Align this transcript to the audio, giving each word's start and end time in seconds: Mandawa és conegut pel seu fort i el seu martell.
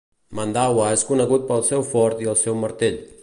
Mandawa 0.37 0.87
és 0.93 1.03
conegut 1.09 1.45
pel 1.51 1.63
seu 1.69 1.85
fort 1.91 2.23
i 2.25 2.31
el 2.35 2.39
seu 2.47 2.61
martell. 2.65 2.99